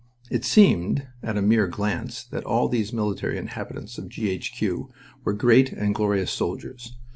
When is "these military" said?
2.67-3.37